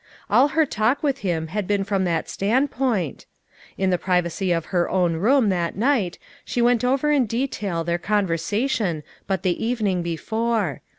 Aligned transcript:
All 0.31 0.47
her 0.57 0.65
talk 0.65 1.03
with 1.03 1.19
him 1.19 1.49
had 1.49 1.67
been 1.67 1.83
from 1.83 2.05
that 2.05 2.27
stand 2.27 2.71
point 2.71 3.27
In 3.77 3.91
the 3.91 3.99
privacy 3.99 4.51
of 4.51 4.65
her 4.73 4.89
own 4.89 5.17
room 5.17 5.49
that 5.49 5.75
night 5.77 6.17
she 6.43 6.59
went 6.59 6.83
over 6.83 7.11
in 7.11 7.27
detail 7.27 7.83
their 7.83 7.99
conversa 7.99 8.67
tion 8.67 9.03
but 9.27 9.43
the 9.43 9.63
evening 9.63 10.01
before. 10.01 10.81